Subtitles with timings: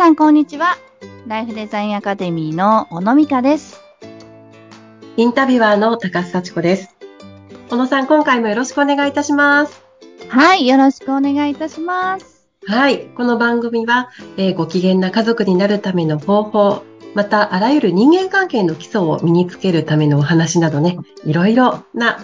[0.00, 0.78] 皆さん、こんにちは。
[1.26, 3.82] ライフデザインアカデミーの小野美香です。
[5.18, 6.96] インタビュアーの高須幸子です。
[7.68, 9.84] 小野さん、今回もよろしくお願いいたします。
[10.30, 12.48] はい、よろしくお願いいたします。
[12.64, 13.08] はい。
[13.08, 14.08] この番組は、
[14.38, 16.82] えーご機嫌な家族になるための方法、
[17.12, 20.96] また、あらゆる人間関係の基礎を身につけるためのお話などね、
[21.26, 22.18] いろいろな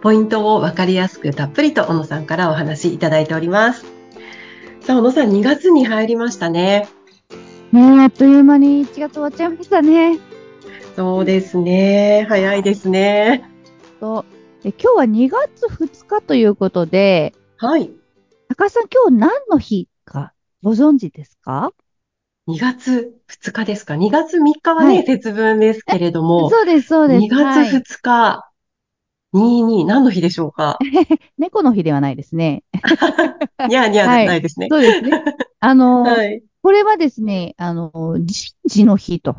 [0.00, 3.84] ポイントをわかりやすくたっぷりと小野さんからお話しいただいております。
[4.80, 6.88] さあ、小野さん、2月に入りましたね。
[7.72, 10.18] ねえ、あっという間に1月終わっちゃいましたね。
[10.94, 12.26] そうですね。
[12.28, 13.44] 早いですね。
[13.98, 14.24] と
[14.64, 17.90] え今日は2月2日ということで、はい。
[18.48, 21.72] 高橋さん、今日何の日かご存知ですか
[22.46, 27.24] ？2月2日ですか ?2 月3日はね、はい節分ですけれども、そうです、そうです。
[27.24, 28.50] 2月はい2日、
[29.32, 30.78] 22、何の日でしょうか？
[31.38, 32.64] 猫の日ではないですね。
[33.66, 34.68] にゃーにゃーはいじゃないですね。
[34.70, 35.24] そうですね。
[35.60, 36.42] あの、はい。
[36.62, 39.36] これはですね、あの、人事の日と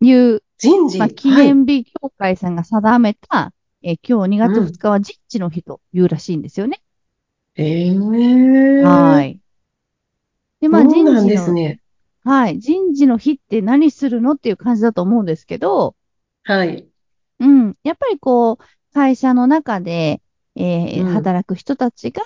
[0.00, 0.98] いう、人事。
[0.98, 1.46] まあ、記はい。
[1.46, 6.82] 念日協会さんが定めた、えー今日2月2日は人事の日というらしいんですよね。
[7.56, 8.82] えー。。
[8.84, 9.40] はいい。
[10.60, 11.80] で、まあ、人事の、ですね。
[12.24, 12.58] はい。
[12.58, 15.96] 人事の日って何するのっていう感じだと思うんですけど、
[16.44, 16.88] はい。
[17.40, 17.76] うん。
[17.82, 20.22] やっぱりこう、会社の中で、
[20.54, 22.22] えーうん働く人たちが、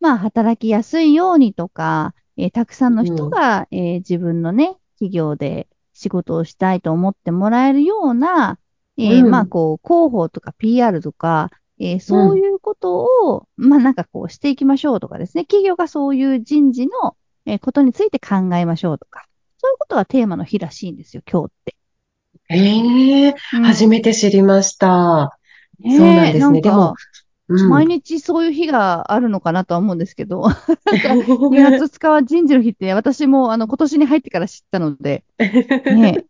[0.00, 8.58] まあ、働きやすいようにとか、えーたくさんの人が、えー自分のね、企業で仕事をしたいと思ってもらえるような、
[8.96, 15.44] えーうんまあ、こう、広報とか PR とか、えーそういうことを、まあ、なんかこうしていきましょうとかですね。
[15.44, 19.26] 企業がそういう人事の、えーことについて考えましょうとか。
[19.58, 21.76] そういうことがテーマの日らしいんですよ、今日って。
[22.50, 23.34] えー。
[23.54, 25.38] うん初めて知りました。
[25.82, 26.94] そうなんですねでも
[27.48, 27.68] うん。
[27.68, 30.44] 毎日そういう日があるのかなとは思うんですけど、
[31.50, 35.24] 2 月2日は人事の日って私もあの今年に入ってから知ったので、
[35.88, 36.22] ね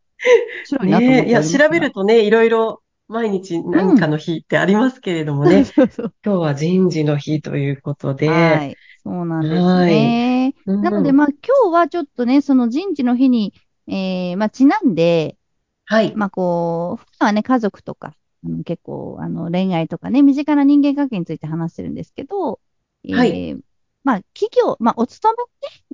[0.65, 8.79] 白いなと思ってねえ、いや、調べるとね、いろいろ毎日何かの日ってありますけれどもね、そうそう今日は人事の日ということで、はい。
[9.03, 10.55] そうなんですね。
[10.67, 10.81] うん。
[10.81, 13.55] なので、まあ今日はちょっとね、その人事の日に、
[13.87, 15.39] えーまあちなんで、
[15.87, 16.15] はい。
[16.15, 22.60] まあこう、普段はね、家族とか、あの結構、あの恋愛とかね、身近な人間関係について話してるんですけど、
[23.05, 23.65] えーはい
[24.05, 25.34] まあ企業、まあお勤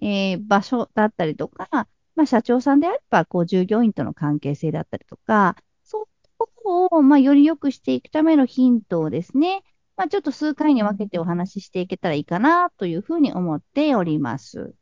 [0.00, 1.68] めね、えー場所だったりとか、
[2.16, 6.50] まあ社長さんであれば、こう従業員との関係性だったりとか、そういったこ
[6.90, 9.62] とを、まあより良くしていくためのヒントをですね、
[9.96, 14.74] まあちょっと数回に分けてお話ししていけたらいいかなというふうに思っております。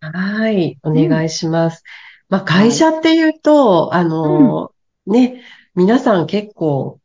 [0.00, 0.78] はい。
[0.82, 1.82] お願いします。
[2.28, 4.74] まあ、会社っていうと、あの、
[5.06, 5.42] ね、
[5.74, 7.00] 皆さん結構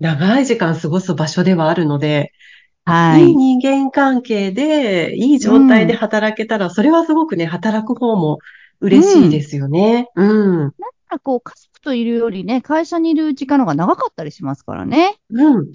[0.00, 2.32] 長い時間過ごす場所ではあるので、
[2.84, 8.38] はいい人間関係で、いい状態で働けたら、それはすごくね、働く方も
[8.80, 10.08] 嬉しいですよね。
[10.16, 10.58] うん。
[10.58, 10.72] なん
[11.06, 15.16] かこう、家族といるよりね、会社にいる時間の方が長かったりしますからね。
[15.30, 15.66] うん。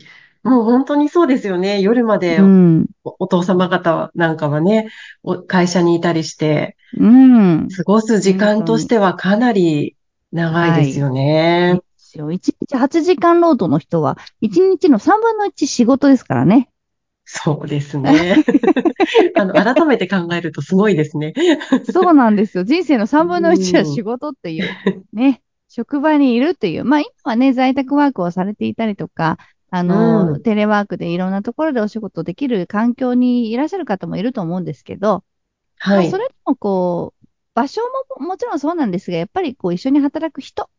[0.44, 1.81] もう本当にそうですよね。
[1.81, 2.85] 夜までうん。
[3.03, 4.90] おお父様方なんかはね、
[5.24, 7.68] お会社にいたりして、うん。
[7.69, 9.96] 過ごす時間としてはかなり
[10.31, 11.80] 長いですよね。
[12.16, 12.31] ですよ。
[12.31, 16.70] 1日8時間労働の人は、1日の3分の1仕事ですからね。
[17.26, 18.44] そうですね。
[19.36, 21.34] あの、改めて考えるとすごいですね。
[21.92, 22.64] そうなんですよ。
[22.64, 24.70] 人生の3分の1は仕事っていう、
[25.12, 26.86] ね、職場にいるっていう。
[26.86, 29.38] まあ今はね、在宅ワークをされていたりとか、
[29.72, 35.24] あの、うんテレワークでいろんなところでお仕事できる環境にいらっしゃる方もいると思うんですけど、
[35.80, 36.18] はいまあそ。
[36.18, 37.82] れでもこう、場所
[38.20, 40.70] ももちろんそうなんですが、やっぱりこう一緒に働く人が、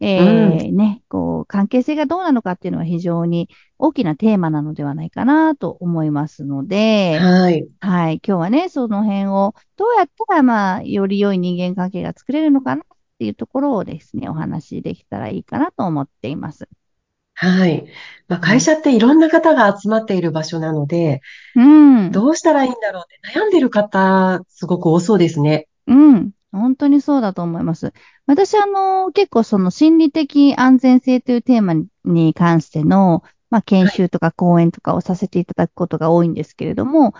[0.00, 3.48] えーね、こう、関係性がどうなのかっていうのは非常に
[3.78, 7.66] 大きなテーマなのではないかなと思いますので、はい。
[7.80, 12.86] はい、今日はね、その辺をどうやったら、まあ、より良い人間関係が作れるのかなっ
[13.18, 16.68] ていうところをですね、お話しできたらいいかなと思っています。
[17.34, 17.86] はい。
[18.26, 21.20] まあ、会社っていろんな方が集まっている場所なので、
[21.54, 22.10] うん。
[22.10, 25.68] どうしたらいいんだろうって悩んでる方、すごく多そうですね。
[25.86, 26.30] うん。
[26.50, 27.92] 本当にそうだと思います。
[28.28, 37.14] 私、あの、結構その心理的安全性というテーマに関しての、まあ、研修とか講演とかをさせていただくことが多いんですけれども、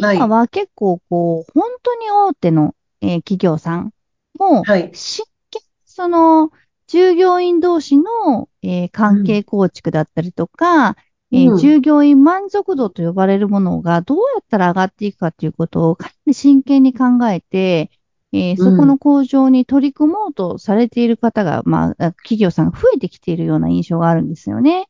[0.00, 0.18] はい。
[0.18, 3.92] 今は結構こう、本当に大手の、えー企業さん
[4.38, 4.90] も、はい。
[4.92, 6.50] 真剣にその、
[6.86, 10.96] 従業員同士の、えー関係構築だったりとか、
[11.32, 11.60] えーうん。
[11.60, 17.90] 従業員満足度と呼ばれるものがどうやったら上がっていくかということをかなり真剣に考えて、
[18.34, 24.88] えーそこの向上に取り組もうとされている方が、まあ、企業さんが増えてきているような印象があるんですよね。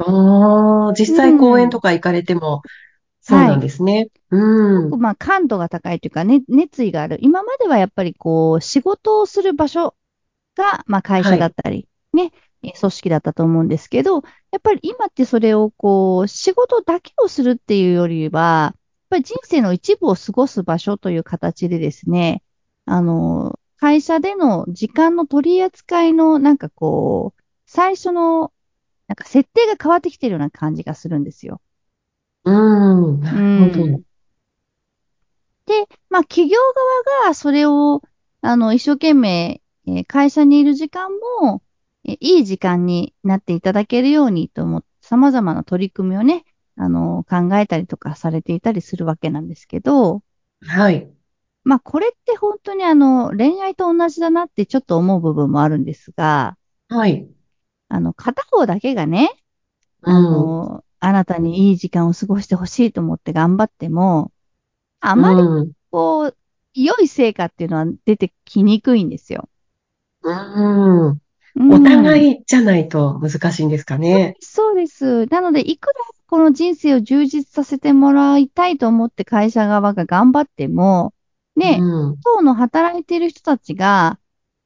[0.00, 2.62] おー、実際講演とか行かれても、
[3.20, 4.08] そうなんですね。
[4.30, 5.00] うん。
[5.00, 7.18] まあ、感度が高いというか、ね、熱意がある。
[7.20, 9.94] 今まではやっぱりこう、仕事をする場所
[10.56, 12.32] が、まあ、会社だったり、ね、
[12.62, 14.16] え組織だったと思うんですけど、
[14.52, 18.78] やっぱり今ってそれをこう、仕事だけをするっていうよりは、やっ
[19.10, 22.42] ぱり人生の一部を過ごす場所という形でですね、
[22.86, 28.52] あの、会社での時間の取り扱いのなんかこう、最初の、
[29.08, 31.62] なんか設定が変わってきてるような感じがするんですよ。
[32.44, 32.50] う
[33.16, 33.20] ん。
[33.20, 34.04] なるほん
[35.66, 36.58] で、まあ、企業
[37.14, 38.02] 側がそれを、
[38.40, 41.10] あの、一生懸命、えー会社にいる時間
[41.42, 41.62] も、
[42.04, 46.44] えーいい時間になっていただけるようにと思って、様々な取り組みをね、
[46.76, 50.22] あの、考えたりとかされていたりするわけなんですけど、
[50.62, 51.13] はい。
[51.64, 56.56] まあ、これって本当にあの、恋愛と同じだなってちょっと思う部分もあるんですが、
[56.88, 57.28] はい。
[57.88, 59.30] あの、片方だけがね、
[60.02, 60.54] あうん。
[60.76, 64.32] の、あなたにいい時間を過ごしてほしいと思って頑張っても、
[65.00, 65.72] あまりうん。
[65.90, 66.36] こう、
[66.74, 69.48] 良い成果っていうのは出てきにくいんですよ。
[70.22, 71.08] うん。
[71.10, 71.20] うん
[71.72, 74.36] お互いじゃないと難しいんですかね。
[74.40, 75.26] そうです。
[75.26, 75.94] なので、いくら
[76.26, 81.14] この人生を充実させてもらいたいと思って会社側が頑張っても、
[81.56, 82.24] ね、うん。
[82.24, 84.18] 当の働いている人たちが、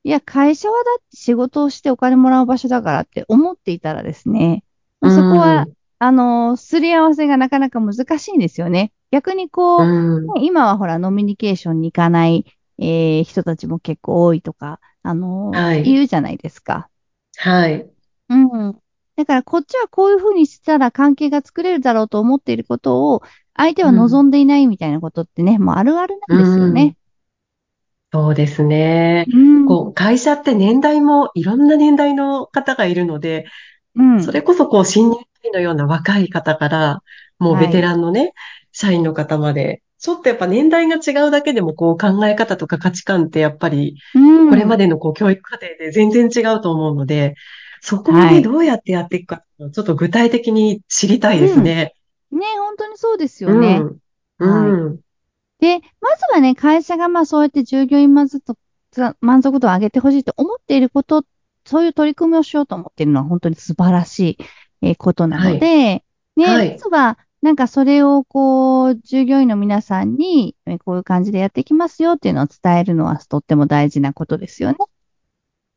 [0.05, 4.64] いや、会社はだって仕事をしてお金もらう場所だからって思っていたらですね、
[5.11, 5.69] そこは、
[5.99, 8.93] あの、すり合わせがなかなか難しいんですよね。
[9.11, 10.35] 逆にこう、うん。
[10.35, 12.44] ね今はほら、ノミニケーションに行かない、
[12.79, 16.88] えー人たちも結構多いとか、あのーはい言うじゃないですか。
[17.37, 17.90] はい。
[18.29, 18.35] う
[18.69, 18.82] ん。
[19.18, 23.22] だから、こっちはこういうふうにしたら関係が作れるだろうと思っていることを、
[23.56, 26.96] 相手は望んでいないみたいなことってね、もうあるあるなんですよね。
[28.12, 29.26] そうですね。
[29.28, 29.66] うん。
[29.66, 33.46] こう、会社って年代もいろんな年代の方がいるので、
[33.96, 34.22] うん。
[34.22, 37.02] それこそこう、新入社員のような若い方から、
[37.40, 38.34] もうベテランのね、
[38.70, 47.34] 社員の方まで、ちょっとやっぱ年代が違うだけでもこう考え方とか価値観ってやっぱりうんこれまでのこう教育課程で全然違うと思うので、
[47.80, 51.94] そこをね、はいどうやってやっていくかちょっと具体的に知りたいですね。
[52.30, 53.82] ね、本当にそうですよね。
[54.38, 54.84] うん。
[54.84, 55.00] うん。
[55.60, 58.56] で、まずはね、会社がまあそうやって従業員満足度
[59.20, 61.25] 満足度を上げてほしいと思っていること、
[61.64, 64.38] そういう取り組みをしようと思っているのは本当に素晴らしい
[64.82, 66.04] えーことなので、
[66.36, 74.76] ね、はいまずは、なんかそれをこう、従業員の皆さんに、えーこういう感じでやっていきますよっていうのを伝えるのはとっても大事なことですよね。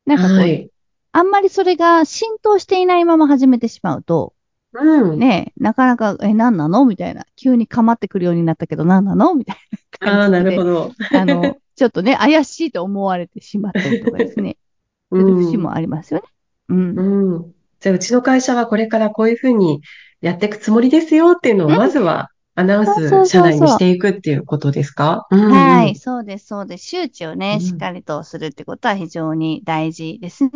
[0.06, 0.70] なんかこう、はい。
[1.12, 4.34] あんまりそれが浸透していないまま始めてしまうと、
[4.74, 5.18] うん。
[5.18, 6.86] ね、なかなか、え、何なの？
[6.86, 7.26] みたいな。
[7.36, 9.34] 急に構ってくるようになったけど何なの？
[9.34, 9.56] みたい
[10.00, 10.44] なああ、感じで。
[10.44, 10.92] なるほど。
[11.14, 14.56] あの、ちょっとね、怪しいと思われてしまったりとかですね。
[15.12, 16.26] そういう節もありますよね。
[16.70, 16.98] うん。
[16.98, 17.52] うん。
[17.80, 19.82] じゃあ、うちの会社はこれからこういうふうに
[20.22, 25.26] やっていくつもりですよっていうのを、うんまずはアナウンそうそうそうそうス社内にしていくっていうことですか？
[25.30, 26.86] うんうんはい、そうです、そうです。
[26.86, 30.50] 周知をね、うんしっかりとするってことは非常に大事ですね。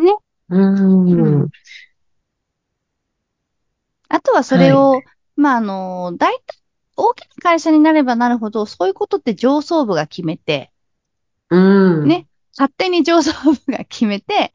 [0.49, 1.43] うん。
[1.43, 1.51] うん
[4.09, 5.03] あとはそれを、
[5.37, 6.43] まあ、あの、大体、
[6.97, 10.73] 大きな会社になればなるほど、そういうことって上層部が決めて、
[11.51, 11.57] う
[12.05, 12.09] ん。
[12.09, 12.27] ね
[12.57, 14.53] 勝手に上層部が決めて、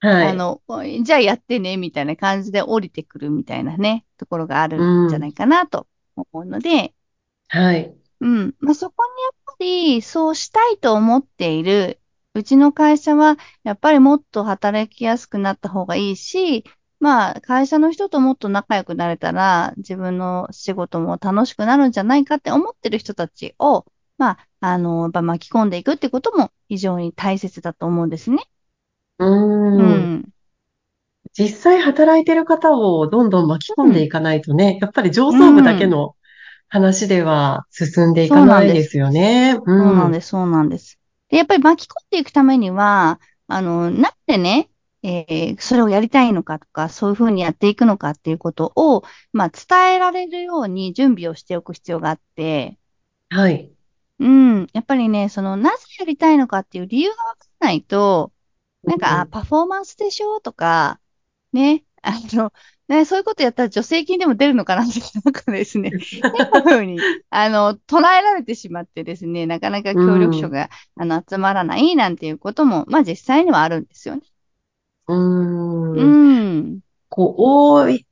[0.00, 0.28] はい。
[0.28, 5.86] あの、おいじゃあやってね、みたいな感じで降りてくるみたいなね、ところがあるんじゃないかなと
[6.16, 6.94] 思うので、
[7.48, 7.96] はい。
[8.20, 8.54] うん。
[8.60, 12.00] まあ、そこにやっぱり、そうしたいと思っている、
[12.34, 16.64] うちの会社は、やっぱりもっと働きやすくなった方がいいし、
[16.98, 23.84] まあ、会社の人ともっと仲良くなれたら、自分の仕事も楽しくなるんじゃないかって思ってる人たちを、
[24.18, 28.38] まあ、あの、やっぱ巻き込んでいくってことも非常に大切だと思うんですね。
[29.18, 29.24] う。
[29.26, 30.24] うんん。
[31.36, 36.14] 実際働いてる方をどんどん巻き込んでいかないとね、やっぱり上層部だけの
[36.68, 39.54] 話では進んでいかないですよね。
[39.54, 40.14] そうなんす。
[40.14, 40.98] です、そうなんです。
[41.34, 44.70] で、やっぱり巻き込んでいくためには、あの、なんでね、
[45.02, 52.78] えーそれをやりたいのかとか、そういうふうにやっていくのかっていうことを、まあ、伝えられるように準備をしておく必要があって、
[53.30, 53.74] はい。
[54.18, 58.32] うん、やっぱりね、その、なぜやりたいのかっていう理由がわからないと、
[58.84, 61.00] なんか、あ、パフォーマンスでしょとか、
[61.52, 62.52] ね、あの、
[62.88, 66.98] ね、そういうことやったら助成金でも出るのかなって、なんかですね、変な風に、
[67.30, 74.22] あの、捉えられてしまってですね、なかなか協力者が、あの、集まらないなんていうことも、まあ実際にはあるんですよね。
[75.08, 75.92] うーん。
[75.92, 76.80] うん。
[77.08, 78.06] こう、多い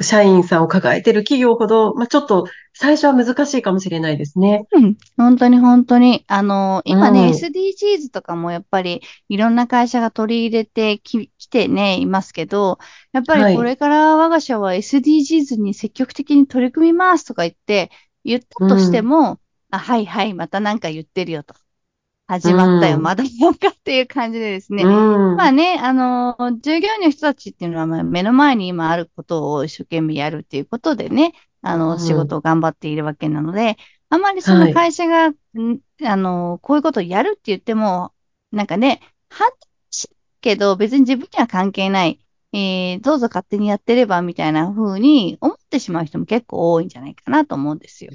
[0.00, 4.66] 社員さんを抱えてる企業ほど、まあ、ちょっと最初は難しいかもしれないですね。
[4.72, 6.24] うん本当に本当に。
[6.28, 12.78] あの、今ね、うん SDGs とかもやっぱりいろんな会社が取り入れてき、きてね、いますけど、
[13.12, 17.90] やっぱはいりこれから我が社は SDGs に積極的に取り組みますとか言って、
[18.24, 19.40] 言ったとしても、
[19.70, 21.54] あ、はいはい、またなんか言ってるよと。
[22.28, 24.84] 始まったよ、うんまだなんかっていう感じでですね。
[24.84, 25.36] うん。
[25.36, 33.78] まあね、あの従業員の人たちっていうのは、まあ目の前に今あることを一生懸命やるっていうことでね、あの、うん仕事を頑張っているわけなので、
[34.10, 35.34] あまりそのはい会社が、ん
[36.04, 38.12] あの、こういうことをやるって言っても、
[38.52, 39.00] なんかね、
[39.30, 39.67] 反対し
[40.40, 42.20] けど別に自分には関係ない、
[42.52, 48.12] えー、どうぞ勝手にやってればみたいな風に思ってしまう人も結構多いんじゃないかなと思うんですよ。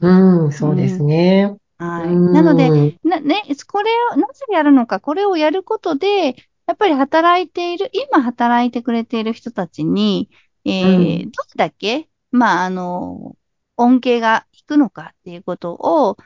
[0.00, 1.56] うん、そうですね。
[1.78, 2.08] はい。
[2.08, 6.36] うんなので、な、ね、これを、なぜやるのか、これをやることで、
[6.66, 10.30] やっぱり働いている、今働いてくれている人たちに、
[10.64, 13.36] えーうんどれだけ、まあ、あの、
[13.76, 16.16] 恩恵がいくのかっていうことを、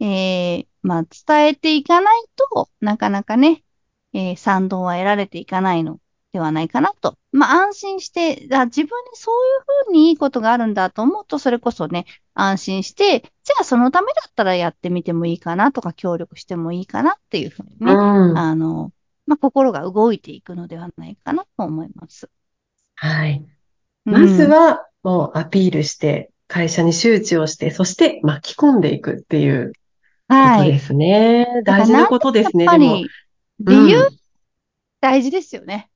[0.00, 3.64] えーまあ、伝えていかないとなかなかね、
[4.12, 6.00] えー賛同は得られていかないの
[6.32, 7.18] ではないかなと。
[7.32, 18.36] まあ、安心して、あ自分にそういうふうにいいことがあるんだと思うと、それこそね、安心して、じゃあそのためだったらやってみてもいいかなとか、協力してもいいかなっていうふうにね、うん。
[18.36, 18.92] あの、
[19.26, 22.30] まあ、心が動いていくのではないかなと思います。
[22.96, 23.46] はい。
[24.06, 29.72] うんまずは、もうアピールして、会社に周知をして、そして巻き込んでいくっていう
[30.38, 30.60] こはい。
[30.62, 31.46] とですね。
[31.64, 32.78] 大事なことですね、やっぱ。
[32.78, 33.12] り、
[33.60, 33.98] 理由？
[34.00, 34.18] うん
[35.00, 35.90] 大事ですよね。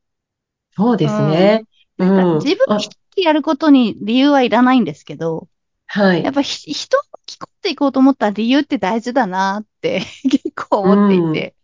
[0.77, 1.65] そうですね。
[1.97, 5.49] なんかうんあ自分一人でやることに理由はいらないんですけど、
[5.87, 6.33] はいやっ。
[6.33, 11.55] ぱひ人を聞こっていこうと思ったら理由って大事だなって 結構思っていて。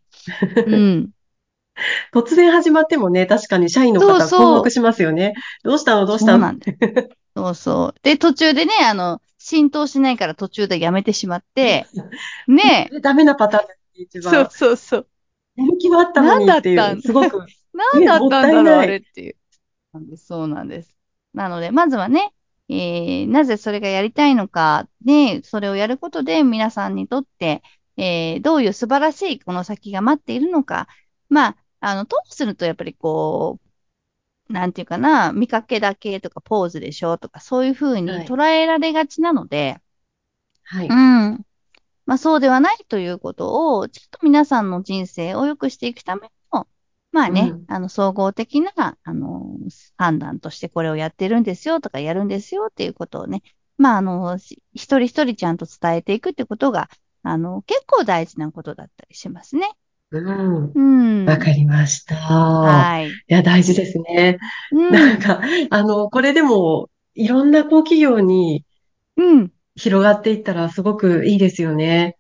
[0.66, 1.10] うん。
[2.12, 5.34] 突然始まってもね、確かに社員の方そうそう困惑しますよね。
[5.62, 6.06] どうしたの？
[6.06, 6.38] どうしたの？
[6.38, 7.08] そうなんです。
[7.36, 8.00] そうそう。
[8.02, 11.86] で、途中でね、あの、浸透しないから途中でやめてしまって、
[12.48, 13.74] ねダメなパターンで
[14.10, 14.50] すね、一そう番。
[14.50, 15.06] そうそう。
[15.58, 16.92] やる気はあったのにっていう、何だ？
[16.92, 17.44] ったんすごく。
[17.72, 19.36] 何だったんだろう、あれっていう。
[20.16, 20.96] そうなんです。
[21.34, 22.32] なので、まずはね、
[22.68, 27.62] えー、なぜそれがやりたいのか、ね、それをやることで皆さんにとって、
[27.96, 30.86] えー、どういう素晴らしいこの先が待っているのか。
[31.28, 33.58] まあ、あの、とするとやっぱりこ
[34.48, 39.78] う、なんていうかな、見かけだけとかポーズでしょとか、そういうふうにはい捉えられがちなので、
[40.62, 40.88] はい。
[40.88, 41.44] うん。
[42.08, 46.66] まあそうではないということを、ちょっと皆さんの人生を良くしていくための、
[47.12, 49.58] まあね、うんあの、総合的な、あの、
[49.98, 53.42] 判断としてこれをやってるんですよとかやるんですよっていうことをね、
[53.76, 56.88] まああの、し一人一人ちゃんと伝えていくってことが、
[57.24, 59.70] あの、結構大事なことだったりしますね。
[60.10, 60.72] うん。
[60.74, 61.26] うん。
[61.26, 62.16] わかりました。
[62.16, 63.10] はい。
[63.10, 64.38] いや、大事ですね。
[64.72, 64.92] うん。
[64.92, 68.64] なんか、あの、これでも、いろんなこう企業に
[69.18, 69.52] うん。
[69.78, 72.16] 広がっていったらすごくいいですよね。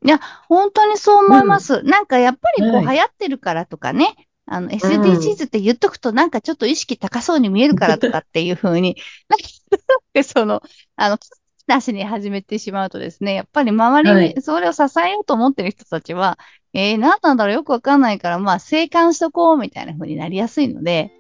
[0.48, 1.82] 本当にそう思います。
[1.82, 4.14] なんかやっぱりこうはい流行ってるからとかね、
[4.46, 8.96] あの SDGs って言っとくとなんかちょっと意識高そうに見えるからとかっていう風に、
[9.28, 10.62] なんかその、
[10.96, 11.18] あの、
[11.66, 16.38] なしに始めてしまうとですね、やっぱり周りにそれを支えようと思ってる人たちは、
[16.72, 21.12] えー、何なんだろうよくわかんないから、まあ、静観しとこうみたいな風になりやすいので、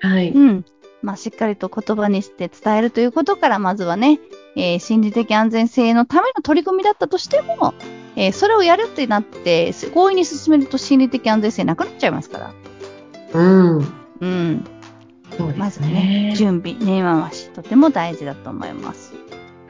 [0.00, 0.30] はい。
[0.30, 0.64] うん。
[1.06, 4.18] まあ、しっかりと言葉にして伝えるということから、まずはね、
[4.56, 7.74] えー心理的安全性のための取り組みだったとしても、
[8.16, 12.54] えーそれをやるってなって、強引に進めると心理的安全性なくなっちゃいますから。
[13.34, 13.94] うん。
[14.20, 14.64] うん。
[15.38, 16.34] そうでますずねね、。
[16.36, 19.14] 準備、根回し、とても大事だと思います。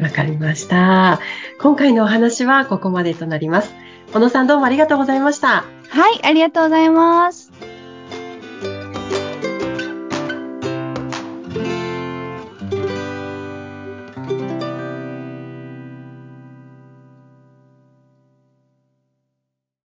[0.01, 1.21] わかりました。
[1.61, 3.75] 今回のお話はここまでとなります。
[4.15, 5.65] 小野さんどうもありがとうございました。
[5.91, 7.46] はい、ありがとうございます。